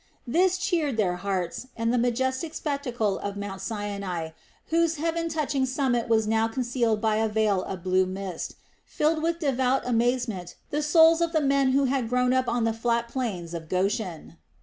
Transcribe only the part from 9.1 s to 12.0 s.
with devout amazement the souls of the men who